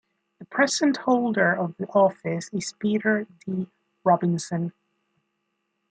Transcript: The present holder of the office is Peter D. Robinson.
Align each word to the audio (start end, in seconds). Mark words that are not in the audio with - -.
The 0.39 0.45
present 0.45 0.97
holder 0.97 1.53
of 1.53 1.77
the 1.77 1.85
office 1.89 2.49
is 2.51 2.73
Peter 2.79 3.27
D. 3.45 3.67
Robinson. 4.03 4.73